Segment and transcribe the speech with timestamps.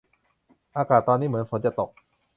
[0.77, 1.89] อากาศตอนนี้เหมือนฝนจะตก